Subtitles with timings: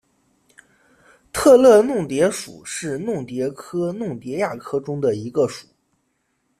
[1.31, 5.67] 特乐弄蝶属是弄蝶科弄蝶亚科中的一个属。